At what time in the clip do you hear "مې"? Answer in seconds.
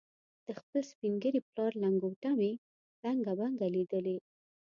2.39-2.51